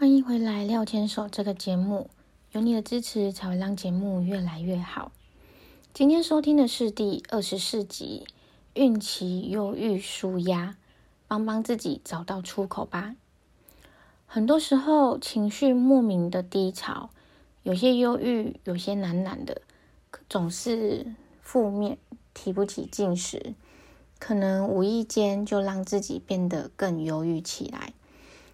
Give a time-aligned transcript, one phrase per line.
[0.00, 2.08] 欢迎回来《廖牵手》这个节目，
[2.52, 5.10] 有你的支持才会让节目越来越好。
[5.92, 8.24] 今天收听的是第二十四集
[8.80, 10.76] 《孕期忧郁舒压》，
[11.26, 13.16] 帮帮自己找到出口吧。
[14.24, 17.10] 很多时候情绪莫名的低潮，
[17.64, 19.62] 有些忧郁，有些难难的，
[20.30, 21.12] 总是
[21.42, 21.98] 负面，
[22.32, 23.52] 提不起劲时，
[24.20, 27.94] 可能无意间就让自己变得更忧郁起来。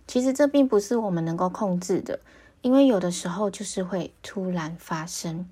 [0.07, 2.21] 其实这并不是我们能够控制的，
[2.63, 5.49] 因为有的时候就是会突然发生。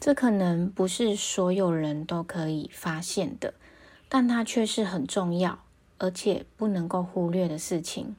[0.00, 3.54] 这可能不是所有人都可以发现的，
[4.08, 5.58] 但它却是很重要，
[5.98, 8.14] 而且不能够忽略的事情。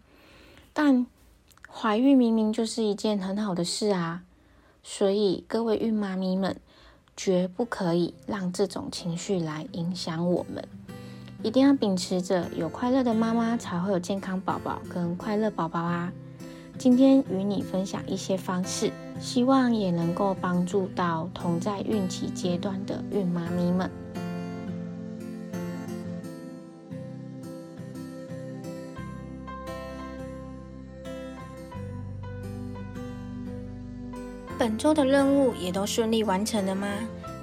[0.74, 1.08] 但
[1.72, 4.24] 怀孕明明就是一件很好的事啊，
[4.84, 6.60] 所以各位孕妈咪们，
[7.16, 10.68] 绝不可以让这种情绪来影响我们。
[11.42, 16.12] 一定要秉持着有快乐的妈妈才会有健康宝宝跟快乐宝宝啊！
[16.78, 23.90] 今天与你分享一些方式，希望也能够帮助到同在孕期阶段的孕妈咪们。
[34.58, 36.88] 本周的任务也都顺利完成了吗？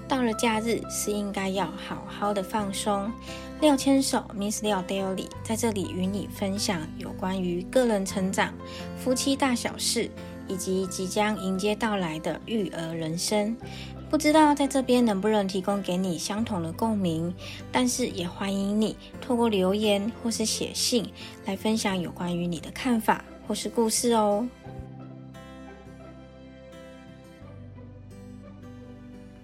[0.06, 3.10] 到了假日是应该要好好的放松。
[3.58, 8.52] 廖牵手 Miss 廖 Daily 在这里与你分享有关于个人成长、
[8.98, 10.10] 夫妻大小事，
[10.46, 13.56] 以及即将迎接到来的育儿人生。
[14.10, 17.34] 不知道在这边能不能提供给你相同的共鸣，
[17.72, 21.10] 但是也欢迎你透过留言或是写信
[21.46, 24.46] 来分享有关于你的看法或是故事哦。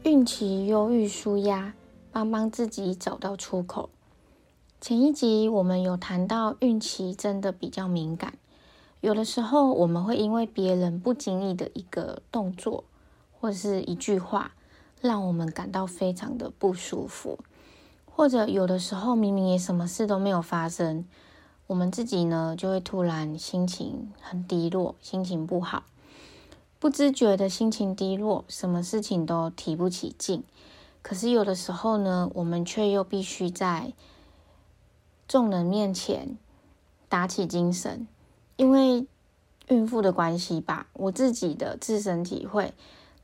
[0.04, 1.72] 孕期忧郁舒压，
[2.12, 3.88] 帮帮自己找到出口。
[4.82, 8.34] 前一集我们有谈到，孕期真的比较敏感，
[9.00, 12.82] 有的时候我们会因为别人不经意的一个动作
[13.30, 14.50] 或者是一句话，
[15.00, 17.38] 让我们感到非常的不舒服，
[18.06, 21.04] 或者有的时候明明也什么事都没有发生，
[21.68, 25.84] 我们自己呢就会突然心情很低落，心情不好。
[26.80, 30.42] 不自觉的心情低落，什么事情都提不起劲。
[31.02, 33.92] 可是有的时候呢，我们却又必须在
[35.26, 36.36] 众人面前
[37.08, 38.06] 打起精神。
[38.56, 39.06] 因为
[39.68, 42.74] 孕妇的关系吧，我自己的自身体会，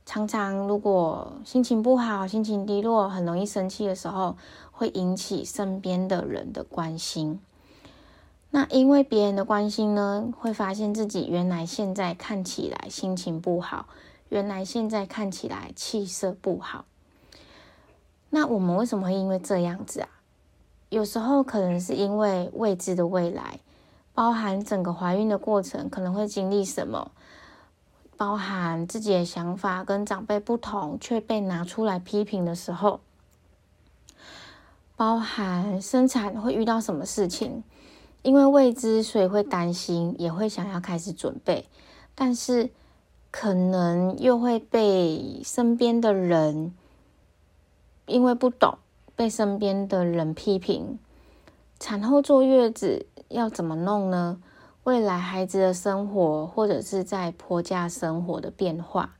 [0.06, 4.36] 常常如果心情不好、心情低落、很容易生气的时候，
[4.72, 7.41] 会引起身边的人的关心。
[8.50, 13.86] 那因为别人的关心呢，会发现自己原来现在看起来心情不好，
[14.30, 16.86] 原来现在看起来气色不好。
[18.30, 20.09] 那我们为什么会因为这样子啊？
[20.88, 23.60] 有时候可能是因为未知的未来，
[24.15, 27.10] 包含整个怀孕的过程可能会经历什么，
[28.16, 33.00] 包含自己的想法跟长辈不同却被拿出来批评的时候，
[34.97, 37.62] 包含生产会遇到什么事情。
[38.22, 41.66] 因为未知，所以会担心，也会想要开始准备，
[42.16, 42.69] 但是
[43.31, 46.75] 可能又会被身边的人
[48.06, 48.77] 因为不懂，
[49.19, 50.97] 被身边的人批评。
[51.81, 54.41] 产后坐月子要怎么弄呢？
[54.84, 59.17] 未来孩子的生活，或者是在婆家生活的变化，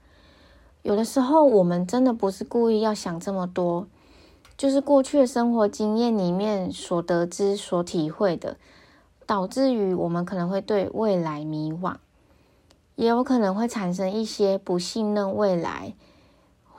[0.83, 3.89] 有的时候我们真的不是故意要想这么多，
[4.57, 8.57] 就是过去的生活经验里面所得知、所体会的。
[9.27, 11.97] 导致于我们可能会对未来迷惘，
[12.95, 15.93] 也有可能会产生一些不信任未来，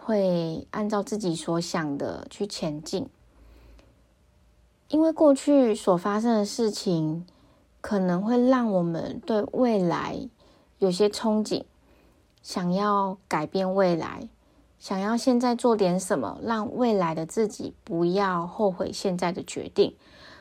[0.03, 3.07] 会按照自己所想的去前进。
[4.87, 7.27] 因为过去所发生的事情，
[7.79, 10.27] 可能会让我们对未来
[10.79, 11.63] 有些憧憬，
[12.41, 14.27] 想要改变未来，
[14.79, 19.95] 想要现在做点什么，让未来的自己不要后悔现在的决定。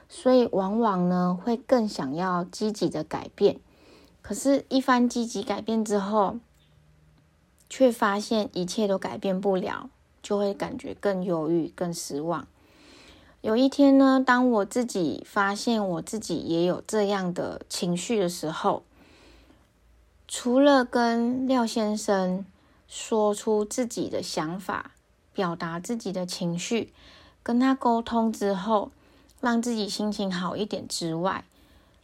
[0.09, 3.61] 所以，往往呢会更想要积极的改变，
[4.23, 6.39] 可是，一番积极改变之后，
[7.71, 9.91] 却发现一切都改变不了，
[10.23, 12.47] 就会感觉更忧郁、更失望。
[13.41, 18.83] 有一天呢，当我自己发现我自己也有这样的情绪的时候，
[20.27, 22.45] 除了跟廖先生
[22.89, 24.93] 说出自己的想法，
[25.33, 26.93] 表达自己的情绪，
[27.43, 28.91] 跟他沟通之后。
[29.41, 31.45] 让自己心情好一点之外，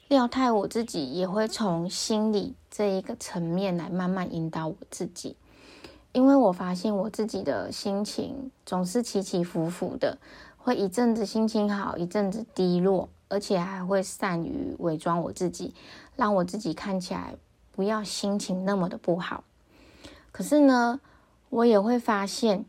[0.07, 5.35] 廖太我自己也会从心理这一个层面来慢慢引导我自己，
[6.15, 10.17] 因为我发现我自己的心情总是起起伏伏的，
[10.57, 15.75] 会一阵子心情好，一阵子低落，而且还会善于伪装我自己，
[16.15, 17.35] 让我自己看起来
[17.73, 19.43] 不要心情那么的不好。
[20.31, 21.01] 可是呢，
[21.51, 22.65] 我也会发现，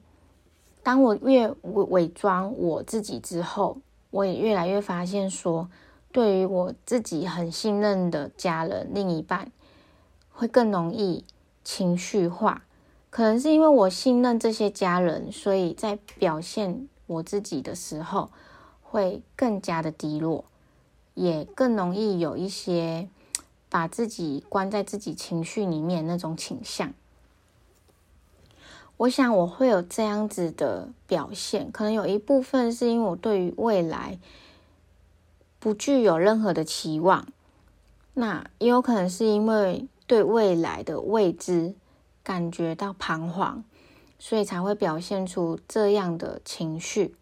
[0.82, 3.78] 当我越伪伪装我自己之后，
[4.10, 5.70] 我也越来越发现说，
[6.12, 9.52] 对于我自己很信任的家人、另一半，
[10.32, 11.24] 会更容易
[11.64, 12.64] 情绪化。
[13.16, 18.30] 可能是因为我信任这些家人，所以在表现我自己的时候，
[18.84, 20.44] 会更加的低落。
[21.14, 23.08] 也更容易有一些
[23.70, 26.94] 把自己关在自己情绪里面那种倾向。
[28.98, 34.20] 我想我会有这样子的表现，可能有一部分是因为我对于未来
[35.62, 37.26] 不具有任何的期望，
[38.14, 41.74] 那也有可能是因为对未来的未知
[42.26, 43.64] 感觉到彷徨，
[44.20, 47.16] 所以才会表现出这样的情绪。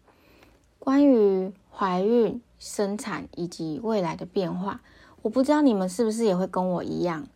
[0.80, 2.40] 关于怀孕。
[2.56, 4.80] 生产以及未来的变化，
[5.20, 7.26] 我不知道你们是不是也会跟我一样，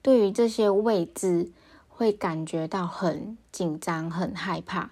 [0.00, 1.50] 对于这些未知
[1.90, 4.90] 会感觉到很紧张、很害怕。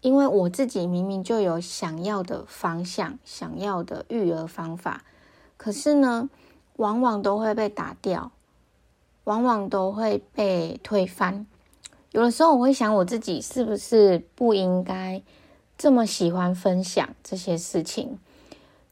[0.00, 5.04] 因为我自己明明就有想要的方向、想要的育儿方法，
[5.58, 6.30] 可是呢，
[6.76, 8.32] 往往都会被打掉，
[9.24, 11.46] 往往都会被推翻。
[12.14, 15.20] 有的时候我会想，我自己是不是不应该
[15.76, 18.20] 这么喜欢分享这些事情？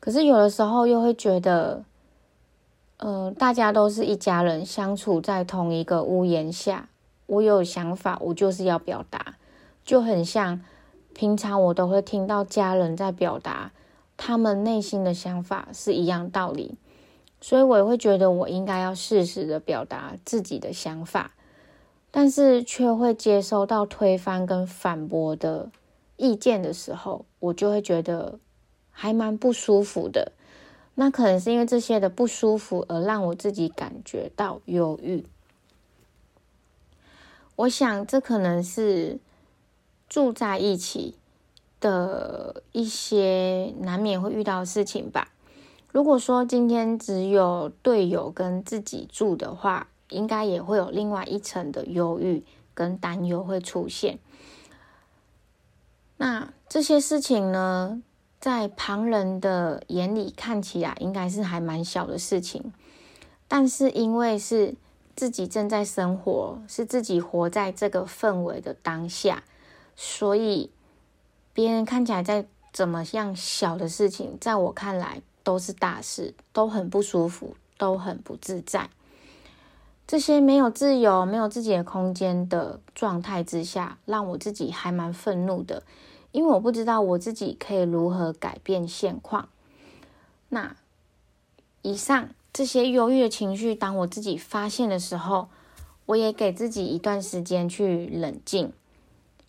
[0.00, 1.84] 可是有的时候又会觉得，
[2.96, 6.88] 呃，大家都是一家人，相处在同一个屋檐下，
[7.26, 9.36] 我有想法，我就是要表达，
[9.84, 10.60] 就很像
[11.14, 13.70] 平常我都会听到家人在表达
[14.16, 16.74] 他们内心的想法是一样道理，
[17.40, 21.30] 所以我也会觉得我应该要适时的表达自己的想法，
[22.12, 25.73] 但是却会接收到推翻跟反驳的
[26.17, 28.38] 意见的时候，我就会觉得。
[28.94, 30.32] 还蛮不舒服的，
[30.97, 35.25] 那可能是因为这些的不舒服而让我自己感觉到忧郁。
[37.56, 39.19] 我想这可能是
[40.11, 41.17] 住在一起
[41.81, 45.32] 的一些难免会遇到的事情吧。
[45.91, 52.44] 如果说今天只有队友跟自己住的话，应该也会有另外一层的忧郁
[52.75, 54.19] 跟担忧会出现。
[56.19, 58.03] 那这些事情呢？
[58.38, 62.73] 在旁人的眼里看起来应该是还蛮小的事情，
[63.47, 64.75] 但是因为是
[65.14, 69.44] 自己正在生活，是自己活在这个氛围的当下，
[69.94, 70.70] 所以
[71.53, 78.91] 别人看起来在怎么样小的事情，在我看来都是大事，都很不舒服，都很不自在。
[80.06, 85.82] 这些没有自由、没有自己的空间的状态之下，让我自己还蛮愤怒的。
[86.32, 89.49] 因为我不知道我自己可以如何改变现况。
[90.49, 90.76] 那
[91.82, 95.49] 以上这些忧郁的情绪，当我自己发现的时候，
[96.06, 98.72] 我也给自己一段时间去冷静。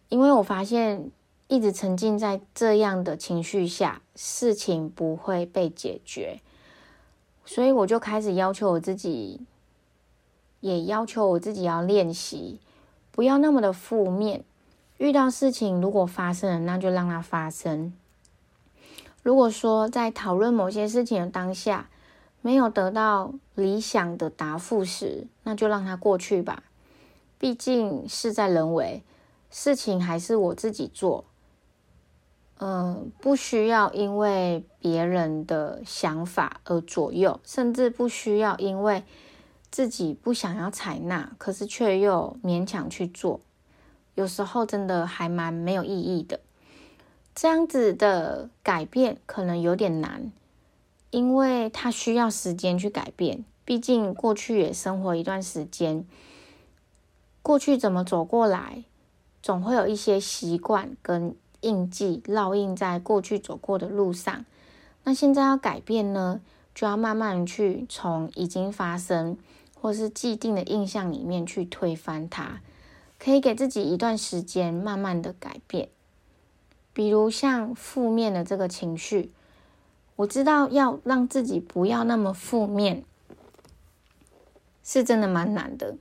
[0.10, 1.10] 因为我发现
[1.48, 6.40] 一直沉浸在这样的情绪下，事情不会被解决，
[7.46, 9.42] 所以我就开始要求我自己，
[10.64, 12.58] 也要求我自己要练习，
[13.12, 14.46] 不要那么的负面。
[14.98, 17.92] 遇到事情如果发生了，那就让它发生。
[19.22, 21.90] 如果说在讨论某些事情的当下
[22.42, 26.64] 没有得到理想的答复时，那就让它过去吧。
[27.38, 29.04] 毕竟事在人为，
[29.52, 31.26] 事情还是我自己做。
[32.60, 39.04] 嗯，不需要因为别人的想法而左右，甚至不需要因为
[39.74, 43.40] 自己不想要采纳，可是却又勉强去做。
[44.14, 46.42] 有时候真的还蛮没有意义的，
[47.34, 50.32] 这样子的改变可能有点难，
[51.10, 53.44] 因为它需要时间去改变。
[53.66, 56.06] 毕竟过去也生活一段时间，
[57.42, 58.84] 过去怎么走过来，
[59.42, 64.46] 总会有一些习惯跟印记烙印在过去走过的路上。
[65.04, 66.42] 那现在要改变呢，
[66.76, 69.36] 就要慢慢去从已经发生
[69.84, 72.62] 或是既定的印象里面去推翻它。
[73.20, 75.90] 可以给自己一段时间，慢慢的改变。
[76.94, 79.34] 比如像负面的这个情绪，
[80.16, 83.04] 我知道要让自己不要那么负面，
[84.86, 85.98] 是真的蛮难的。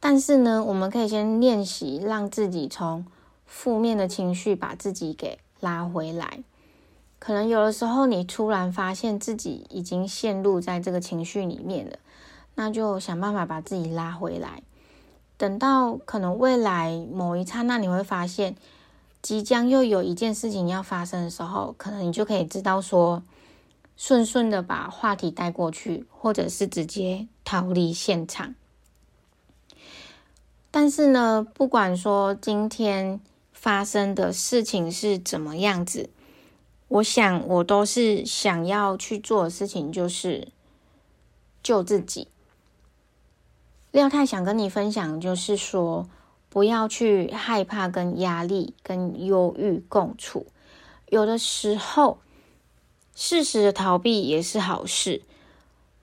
[0.00, 3.04] 但是呢，我们可以先练习，让自己从
[3.44, 6.42] 负面的情绪把自己给拉回来。
[7.18, 11.98] 可能有的时候，你突然发现自己已经陷入在这个情绪里面了，
[12.56, 14.64] 那就想办法把自己拉回来。
[15.36, 18.56] 等到可能未来某一刹那，你会发现
[19.22, 23.22] 即将又有一件事情要发生的时候，可能你就可以知道说，
[23.96, 28.54] 顺顺的把话题带过去，或者是直接逃离现场。
[30.70, 33.20] 但是呢，不管说今天
[33.52, 36.08] 发生的事情是怎么样子，
[36.88, 40.48] 我想我都是想要去做的事情，就是
[41.62, 42.28] 救自己。
[43.96, 46.06] 廖太想跟你分享，就是说
[46.50, 50.46] 不要去害怕跟压力、跟忧郁共处。
[51.08, 52.18] 有的时候，
[53.14, 55.22] 适时的逃避也是好事。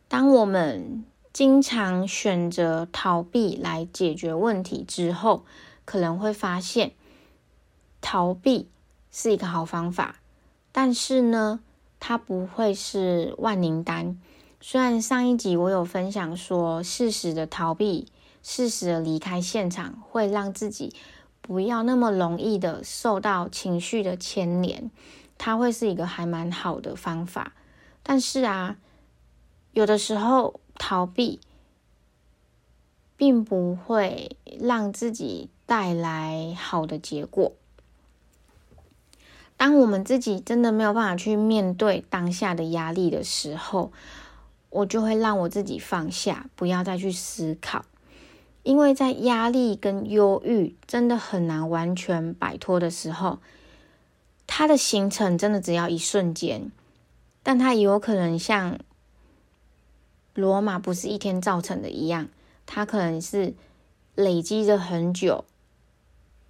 [0.07, 5.45] 当我们经常选择逃避来解决问题之后，
[5.85, 6.93] 可能会发现
[8.01, 8.67] 逃避
[9.12, 10.15] 是一个好方法，
[10.71, 11.59] 但是呢，
[12.00, 14.19] 它不会是万灵丹。
[14.65, 18.08] 虽然上一集我有分享说，适时的逃避、
[18.41, 20.96] 适时的离开现场，会让自己
[21.41, 24.89] 不要那么容易的受到情绪的牵连，
[25.38, 27.51] 它会是一个还蛮好的方法。
[28.03, 28.77] 但是啊，
[29.74, 30.62] 有的时候。
[30.75, 31.39] 逃避
[33.15, 37.53] 并不会让自己带来好的结果。
[39.55, 43.91] 当我们自己真的没有办法去面对当下的压力的时候，
[44.73, 47.85] 我就会让我自己放下，不要再去思考。
[48.63, 53.39] 因为在压力跟忧郁真的很难完全摆脱的时候，
[54.47, 56.71] 它的形成真的只要一瞬间，
[57.43, 58.79] 但它也有可能像。
[60.33, 62.27] 罗马不是一天造成的一样，
[62.65, 63.53] 它可能是
[64.15, 65.45] 累积了很久，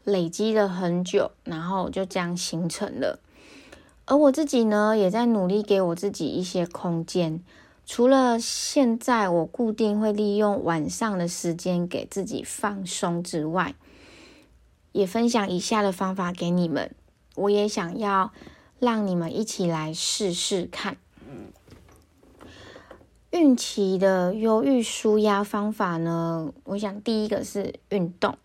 [0.05, 3.19] 累积了很久，然后就这样形成了。
[4.05, 7.43] 而我自己呢，也在努力给我自己一些空间。
[7.95, 13.75] 除了现在我固定会利用晚上的时间给自己放松之外，
[14.93, 16.89] 也分享以下的方法给你们。
[17.35, 18.33] 我也想要
[18.79, 20.97] 让你们一起来试试看。
[23.29, 26.51] 孕期的忧郁舒压方法呢？
[26.63, 28.35] 我想第一个是运动。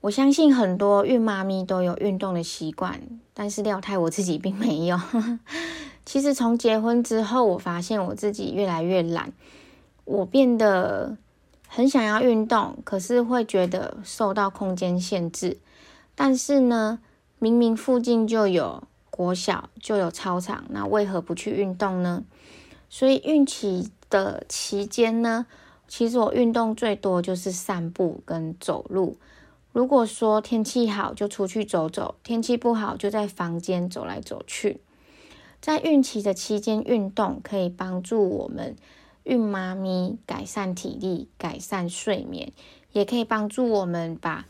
[0.00, 3.02] 我相信很多孕妈咪都有运动的习惯，
[3.34, 4.98] 但是廖太我自己并没有。
[6.08, 9.30] 其实从结婚之后，我发现我自己越来越懒，
[10.06, 11.18] 我变得
[11.68, 15.58] 很想要运动，可是会觉得受到空间限制。
[16.14, 17.00] 但是呢，
[17.38, 22.24] 明明附近就有国小，就有操场，那为何不去运动呢？
[22.88, 25.44] 所以孕期的期间呢，
[25.86, 29.18] 其实我运动最多就是散步跟走路。
[29.72, 34.80] 如果说天气好，就出去走走；天气不好，就在房间走来走去。
[35.60, 38.76] 在孕期的期间运动，可以帮助我们
[39.24, 42.52] 孕妈咪改善体力、改善睡眠，
[42.92, 44.46] 也可以帮助我们把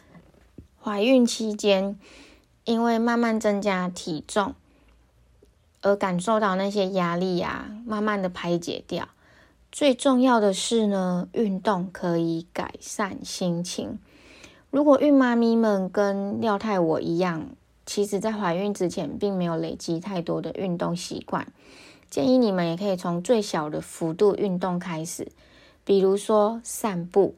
[0.80, 1.98] 怀孕期间
[2.64, 4.54] 因为慢慢增加体重。
[5.80, 9.08] 而感受到那些压力啊，慢慢的排解掉。
[9.70, 14.00] 最重要的是呢，运动可以改善心情。
[14.70, 17.50] 如果孕妈咪们跟廖太我一样，
[17.88, 21.50] 其实在怀孕之前并没有累积太多的运动习惯，
[22.10, 25.32] 建议你们也可以从最小的幅度运动开始，
[25.86, 27.34] 比如说散步。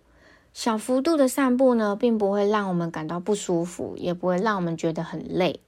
[0.53, 5.61] 小幅度的散步呢，并不会让我们感到不舒服，也不会让我们觉得很累。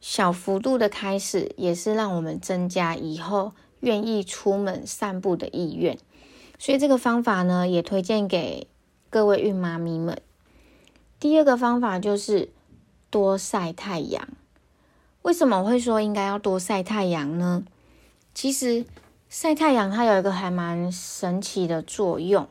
[0.00, 5.98] 小幅度的开始，也是让我们增加以后愿意出门散步的意愿。
[6.58, 8.66] 所以这个方法呢，也推荐给
[9.10, 10.22] 各位孕妈咪们。
[11.18, 12.48] 第二个方法就是
[13.10, 14.28] 多晒太阳。
[15.22, 17.64] 为什么我会说应该要多晒太阳呢？
[18.32, 18.86] 其实
[19.28, 22.48] 晒太阳它有一个还蛮神奇的作用。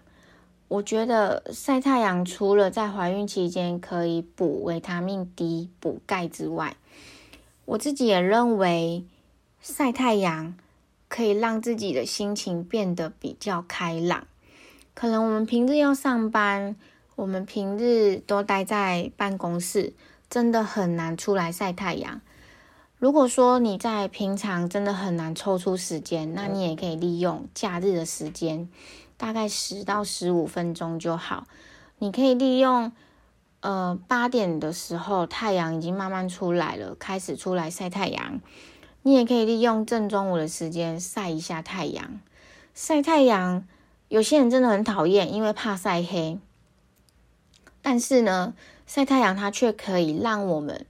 [0.68, 6.78] 我觉得晒太阳除了在怀孕期间可以补维他命 D、补钙之外，
[7.66, 9.04] 我自己也认为
[9.60, 10.56] 晒太阳
[11.08, 14.28] 可以让自己的心情变得比较开朗。
[14.94, 16.76] 可能我们平日要上班，
[17.16, 19.94] 我们平日都待在办公室，
[20.30, 22.22] 真的很难出来晒太阳。
[22.98, 28.70] 如果说你在平常真的很难抽出时间，那你也可以利用假日的时间，
[29.18, 31.48] 大概十到十五分钟就好。
[31.98, 32.92] 你可以利用。
[33.62, 38.40] 呃，八点的时候，太阳已经慢慢出来了，开始出来晒太阳。
[39.02, 42.22] 你也可以利用正中午的时间晒一下太阳。
[42.74, 43.68] 晒太阳，
[44.08, 46.40] 有些人真的很讨厌，因为怕晒黑。
[47.82, 48.54] 但是呢，
[48.90, 50.88] 晒太阳它却可以让我们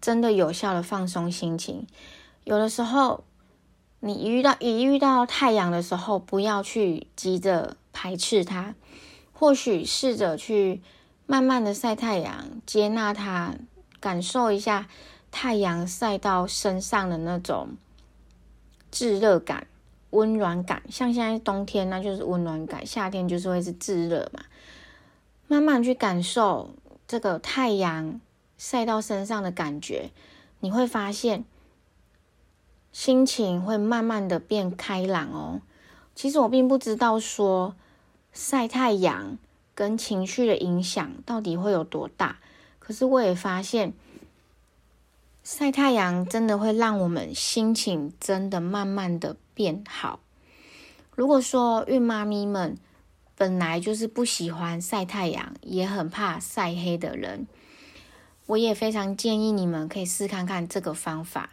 [0.00, 1.88] 真的有效的放松心情。
[2.44, 3.24] 有的时候，
[3.98, 8.76] 你遇到一遇到太阳的时候，不要去急着排斥它，
[9.32, 10.80] 或许试着去。
[11.24, 13.54] 慢慢的晒太阳，接纳它，
[14.00, 14.88] 感受一下
[15.30, 17.70] 太阳晒到身上的那种
[18.90, 19.66] 炙热感、
[20.10, 20.82] 温暖感。
[20.90, 24.42] 像现在冬天，那就是温暖感；夏天就是会是炙热嘛。
[25.46, 26.70] 慢慢去感受
[27.12, 28.22] 这个太阳
[28.56, 30.12] 晒到身上的感觉，
[30.60, 31.44] 你会发现
[32.90, 35.60] 心情会慢慢的变开朗哦。
[36.14, 37.76] 其实我并不知道说
[38.32, 39.36] 晒太阳
[39.74, 42.38] 跟情绪的影响到底会有多大，
[42.78, 43.92] 可是我也发现
[45.44, 50.18] 晒太阳真的会让我们心情真的慢慢的变好。
[51.14, 52.78] 如果说孕妈咪们
[53.36, 57.46] 本来就是不喜欢晒太阳，也很怕晒黑的人，
[58.46, 61.50] 我也非常建议你们可以试看看这个方法。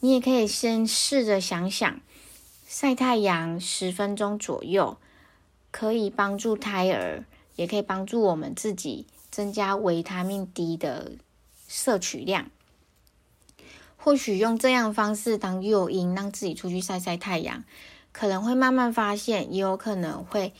[0.00, 2.00] 你也可以先试着想想。
[2.68, 4.98] 晒太阳十分钟左右，
[5.70, 7.24] 可以帮助胎儿，
[7.56, 11.12] 也可以帮助我们自己增加维他命 D 的
[11.66, 12.50] 摄取量。
[13.96, 17.64] 或许用这样方式当诱因，让自己出去晒晒太阳，
[18.12, 20.52] 可能会慢慢发现，也有可能会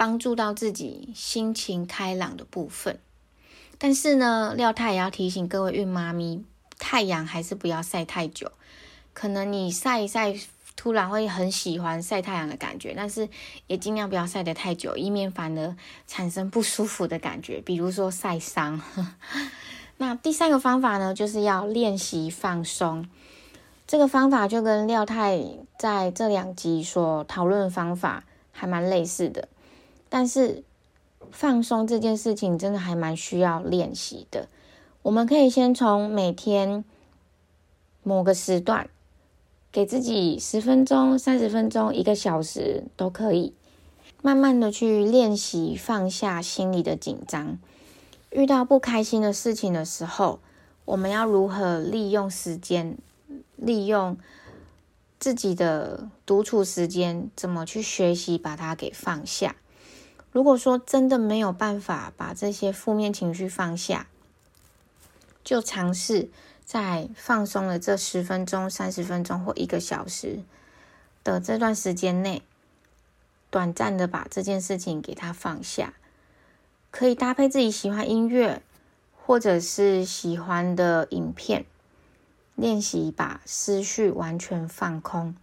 [0.00, 2.98] 帮助到自己心情开朗的部分。
[3.76, 6.42] 但是呢，廖太也要提醒各位孕妈咪，
[6.78, 8.50] 太阳还是不要晒太久，
[9.12, 10.34] 可能你晒一晒。
[10.76, 13.28] 突然会很喜欢晒太阳的感觉，但是
[13.66, 15.76] 也尽量不要晒得太久，以免反而
[16.06, 18.80] 产生不舒服的感觉，比如说晒伤。
[19.98, 23.06] 那第三个方法呢，就是要练习放松。
[23.86, 25.38] 这个方法就跟廖太
[25.78, 29.48] 在这两集所讨论方法还蛮类似的，
[30.10, 30.62] 但是
[31.32, 34.48] 放松这件事情真的还蛮需要练习的。
[35.00, 36.84] 我们可以先从每天
[38.02, 38.90] 某个时段。
[39.72, 43.54] 给自己十分钟、三十分钟、一个小时都可以，
[44.20, 47.56] 慢慢的去练习放下心里的紧张。
[48.30, 50.40] 遇到不开心的事情的时候，
[50.84, 52.98] 我们要如何利用时间，
[53.54, 54.18] 利用
[55.20, 59.54] 自己的独处时间，怎么去学习把它给放下？
[60.32, 64.06] 如果说真的没有办法把这些负面情绪放下，
[65.42, 66.30] 就尝试。
[66.62, 70.44] 在放松了这十分钟、三十分钟或一个小时
[71.24, 72.42] 的这段时间内，
[73.50, 75.94] 短暂的把这件事情给它放下，
[76.92, 78.62] 可以搭配自己喜欢音乐
[79.16, 81.66] 或者是喜欢的影片，
[82.54, 85.34] 练习把思绪完全放空，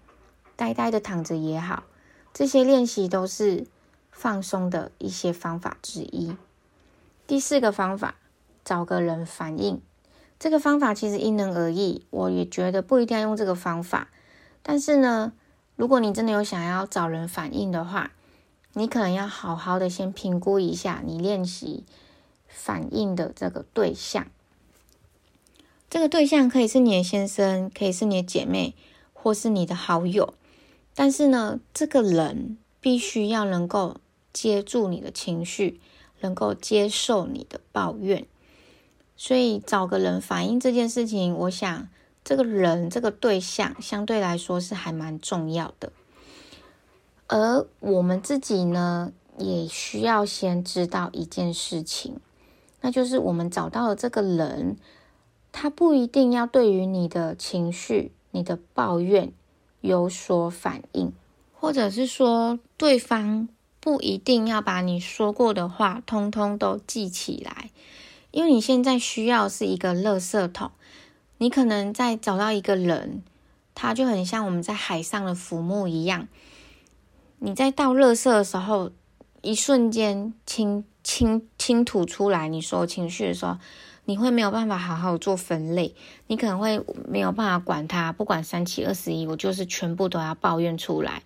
[0.56, 1.84] 呆呆的躺着也好，
[2.34, 3.68] 这些练习都是
[4.18, 6.36] 放松的一些方法之一。
[7.28, 8.16] 第四个方法，
[8.66, 9.80] 找个人反应。
[10.40, 14.10] 这个方法其实因人而异，我也觉得不一定要用这个方法。
[14.64, 15.34] 但是呢，
[15.76, 18.12] 如果你真的有想要找人反映的话，
[18.74, 21.84] 你可能要好好的先评估一下你练习
[22.48, 24.26] 反应的这个对象。
[25.92, 28.74] 这个对象可以是你的先生，可以是你的姐妹，
[29.14, 30.34] 或是你的好友。
[30.96, 33.98] 但是呢，这个人必须要能够
[34.38, 35.82] 接住你的情绪，
[36.20, 38.28] 能够接受你的抱怨。
[39.16, 41.90] 所以找个人反映这件事情，我想
[42.24, 45.92] 这个人这个对象相对来说是还蛮重要的。
[47.26, 52.20] 而我们自己呢，也需要先知道一件事情，
[52.82, 54.78] 那就是我们找到的这个人，
[55.52, 59.34] 他不一定要对于你的情绪、你的抱怨
[59.82, 61.12] 有所反应，
[61.54, 67.70] 或者是说对方不一定要把你说过的话通通都记起来。
[68.32, 70.72] 因为你现在需要是一个垃圾桶，
[71.38, 73.24] 你可能在找到一个人，
[73.74, 76.28] 他就很像我们在海上的浮木一样。
[77.40, 78.92] 你在倒垃圾的时候，
[79.42, 83.58] 一瞬间倾倾倾吐出来你所有情绪的时候，
[84.06, 85.96] 你会没有办法好好做分类，
[86.28, 91.24] 你可能会没有办法管它，不管三七二十一，我就是全部都要抱怨出来。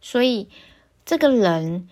[0.00, 0.48] 所以
[1.04, 1.88] 这个人。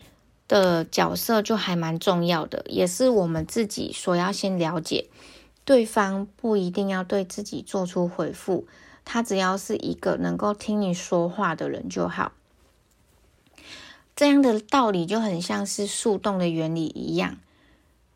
[0.49, 5.09] 的角色就还蛮重要的，也是我们自己所要先了解。
[5.65, 8.67] 对方不一定要对自己做出回复，
[9.03, 12.33] 他只要是一个能够听你说话的人就好。
[14.15, 17.39] 这样的道理就很像是树洞的原理一样，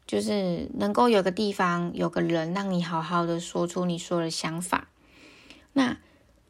[0.07, 4.89] 就是能够有个地方有个人让你好好的说出你说的想法。
[5.73, 5.97] 那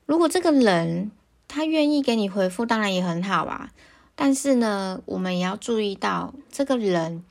[0.04, 1.12] 如果这个人
[1.46, 3.70] 他愿意给你回复，当然也很好啊。
[4.18, 7.22] 但是呢，我们也要注意到，这个人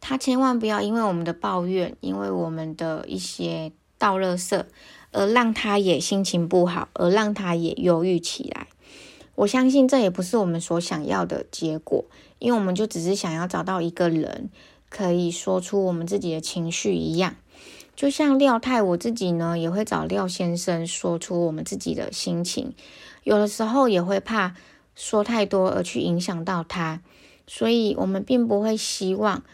[0.00, 4.64] 他千万不要因为我们的抱怨，因为我们的一些倒垃圾，
[5.10, 8.68] 而让他也心情不好，而让他也忧郁起来。
[9.34, 12.04] 我相信这也不是我们所想要的结果，
[12.38, 14.50] 因为我们就只是想要找到一个人
[14.88, 17.34] 可以说出我们自己的情绪一样。
[17.96, 22.72] 就像廖太，我自己呢也会找廖先生说出我们自己的心情，
[23.24, 24.54] 有的时候也会怕。
[24.98, 27.00] 说太多而去影响到他，
[27.46, 29.44] 所以我们并不会希望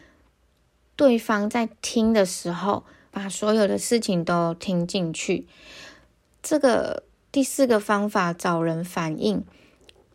[0.96, 5.46] 对方在听的时候，把所有的事情都听进去。
[6.42, 9.44] 这个第四个方法找人反应，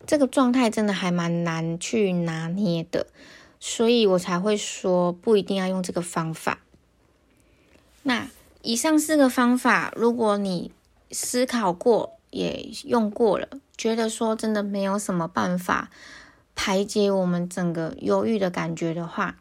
[0.04, 3.06] 这个状态真的还蛮难去拿捏的，
[3.60, 6.58] 所以我才会说不一定要用这个方法。
[8.02, 8.28] 那
[8.62, 10.72] 以上四个方法，如果你
[11.12, 15.90] 思考过也用过了，觉得说真的没有什么办法
[16.54, 19.36] 排解我们整个忧郁的感觉的话，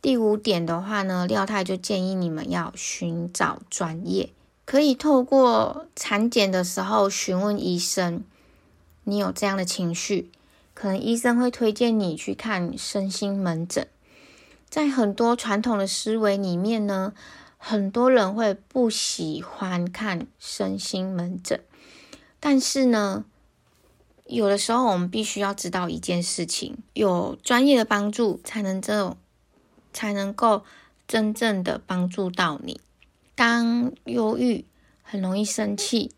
[0.00, 4.30] 第五点的话呢，廖太就建议你们要寻找专业，
[4.64, 8.22] 可以透过产检的时候询问医生，
[9.04, 10.30] 你有这样的情绪，
[10.74, 13.86] 可能医生会推荐你去看身心门诊。
[14.68, 17.12] 在很多传统的思维里面呢，
[17.58, 21.60] 很多人会不喜欢看身心门诊，
[22.44, 23.24] 但是呢，
[24.26, 29.16] 有的时候我们必须要知道一件事情，有专业的帮助才能这。
[29.94, 30.64] 才能够
[31.06, 32.80] 真正的帮助到你。
[33.34, 34.64] 当忧郁、
[35.02, 36.12] 很容易生气、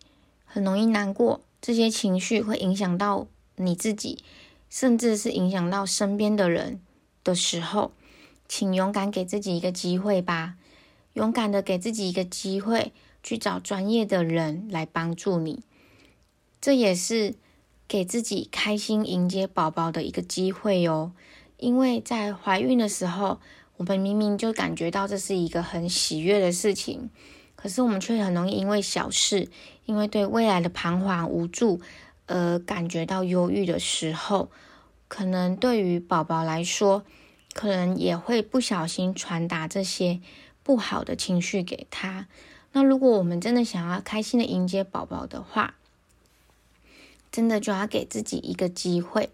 [0.44, 4.22] 很容易难过，这些情绪会影响到你自己，
[4.70, 6.80] 甚至是影响到身边的人
[7.24, 7.90] 的时候，
[8.46, 10.54] 请勇敢给自己一个机会吧，
[11.14, 12.92] 勇敢的给自己一个机会，
[13.24, 15.64] 去找专业的人来帮助你。
[16.64, 17.34] 这也是
[17.86, 21.12] 给自己开心迎接宝宝的一个机会哦，
[21.58, 23.38] 因为在怀孕的时候。
[23.76, 27.10] 我们明明就感觉到这是一个很喜悦的事情，
[27.56, 29.48] 可是我们却很容易因为小事，
[29.84, 31.80] 因为对未来的彷徨无助
[32.28, 34.48] 而感觉到忧郁的时候，
[35.08, 37.04] 可能对于宝宝来说，
[37.52, 40.20] 可能也会不小心传达这些
[40.62, 42.28] 不好的情绪给他。
[42.70, 45.74] 那如果我们真的想要开心的迎接宝宝的话，
[47.34, 49.30] 真的就要给自己一个机会。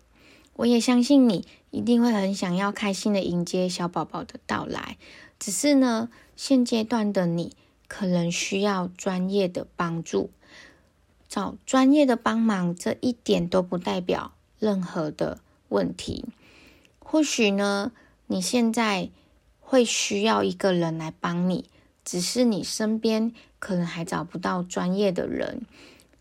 [0.55, 4.97] 我也相信你一定会很想要开心的迎接小宝宝的到来，
[5.39, 7.55] 只是呢，现阶段的你
[7.89, 10.31] 可能需要专业的帮助，
[11.29, 16.25] 找专业的帮忙，这一点都不代表任何的问题。
[16.99, 17.93] 或许呢，
[18.29, 19.11] 你现在
[19.61, 21.67] 会需要一个人来帮你，
[22.03, 25.67] 只是你身边可能还找不到专业的人，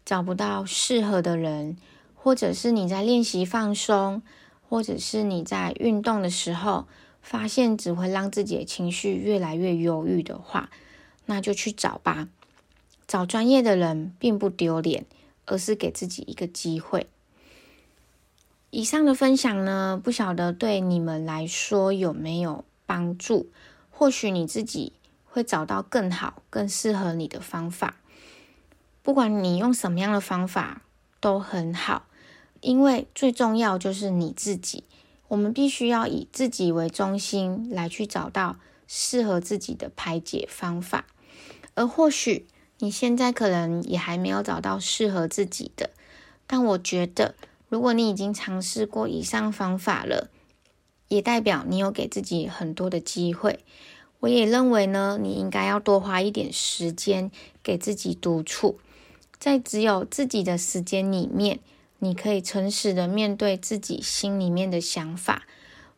[0.10, 1.78] 找不到适合的人。
[2.16, 4.24] 或者是你在练习放松，
[4.68, 6.88] 或者是你在运动的时候，
[7.22, 10.72] 发现只会让自己的情绪越来越忧郁的话，
[11.28, 12.28] 那就去找吧。
[13.08, 15.06] 找专业的人并不丢脸，
[15.46, 17.06] 而是给自己一个机会。
[18.72, 23.52] 以上的分享呢，不晓得对你们来说有没有帮助？
[23.92, 24.94] 或许你自己
[25.26, 27.99] 会找到更好、更适合你的方法。
[29.02, 30.82] 不管你用什么样的方法，
[31.20, 32.06] 都很好。
[32.62, 34.84] 因为最重要就是你自己，
[35.30, 41.06] 我们必须要以自己为中心来去找到适合自己的排解方法。
[41.76, 42.48] 而或许
[42.80, 45.92] 你现在可能也还没有找到适合自己的，
[46.46, 47.36] 但我觉得
[47.70, 50.30] 如果你已经尝试过以上方法了，
[51.08, 53.60] 也代表你有给自己很多的机会。
[54.20, 57.32] 我也认为呢，你应该要多花一点时间
[57.64, 58.78] 给自己独处，
[59.40, 61.60] 在只有自己的时间里面。
[62.02, 65.46] 你可以诚实的面对自己心里面的想法，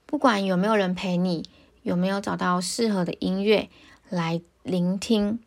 [0.08, 1.44] 不管有没有人陪你，
[1.84, 3.70] 有没有找到适合的音乐
[4.10, 5.38] 来聆听，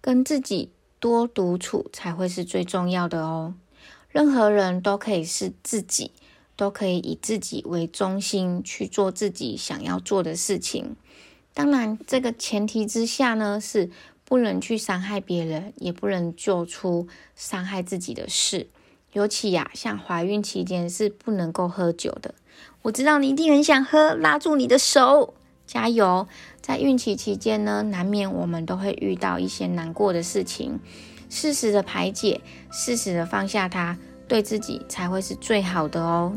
[0.00, 3.54] 跟自己多独处才会是最重要的哦。
[4.08, 6.12] 任何人都可以是自己，
[6.56, 10.96] 都可以以自己为中心去做自己想要做的事情。
[11.52, 13.90] 当然，这个前提之下呢，是
[14.34, 18.66] 不能去伤害别人，也不能做出伤害自己的事。
[19.12, 22.34] 尤其呀，像怀孕期间是不能够喝酒的。
[22.82, 25.34] 我知道你一定很想喝，拉住你的手，
[25.68, 26.26] 加油！
[26.60, 30.80] 在孕期期间呢，难免我们都会遇到一些难过的事情，
[31.30, 32.40] 适时的排解，
[32.72, 36.36] 适时的放下它，对自己才会是最好的哦。